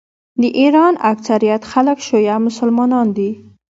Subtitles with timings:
[0.41, 3.31] د ایران اکثریت خلک شیعه مسلمانان دي.